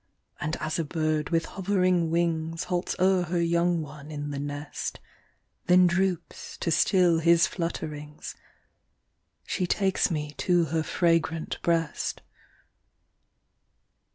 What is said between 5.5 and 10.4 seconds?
Then droops to still his flutterings, She takes me